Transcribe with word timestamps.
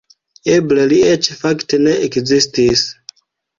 Eble 0.53 0.85
li 0.93 0.97
eĉ 1.09 1.29
fakte 1.43 1.81
ne 1.85 1.95
ekzistis. 2.09 2.85